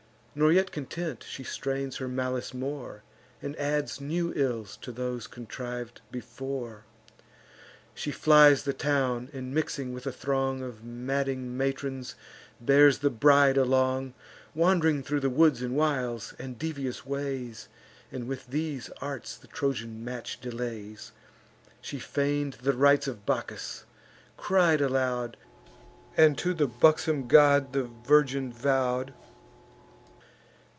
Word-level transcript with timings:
Nor 0.33 0.53
yet 0.53 0.71
content, 0.71 1.25
she 1.27 1.43
strains 1.43 1.97
her 1.97 2.07
malice 2.07 2.53
more, 2.53 3.03
And 3.41 3.53
adds 3.57 3.99
new 3.99 4.31
ills 4.33 4.77
to 4.77 4.93
those 4.93 5.27
contriv'd 5.27 5.99
before: 6.09 6.85
She 7.93 8.11
flies 8.11 8.63
the 8.63 8.71
town, 8.71 9.27
and, 9.33 9.53
mixing 9.53 9.91
with 9.91 10.07
a 10.07 10.11
throng 10.13 10.61
Of 10.63 10.85
madding 10.85 11.57
matrons, 11.57 12.15
bears 12.61 12.99
the 12.99 13.09
bride 13.09 13.57
along, 13.57 14.13
Wand'ring 14.55 15.03
thro' 15.03 15.19
woods 15.27 15.61
and 15.61 15.75
wilds, 15.75 16.33
and 16.39 16.57
devious 16.57 17.05
ways, 17.05 17.67
And 18.09 18.25
with 18.25 18.47
these 18.47 18.89
arts 19.01 19.35
the 19.35 19.47
Trojan 19.47 20.01
match 20.01 20.39
delays. 20.39 21.11
She 21.81 21.99
feign'd 21.99 22.53
the 22.53 22.71
rites 22.71 23.05
of 23.09 23.25
Bacchus; 23.25 23.83
cried 24.37 24.79
aloud, 24.79 25.35
And 26.15 26.37
to 26.37 26.53
the 26.53 26.67
buxom 26.67 27.27
god 27.27 27.73
the 27.73 27.83
virgin 27.83 28.53
vow'd. 28.53 29.13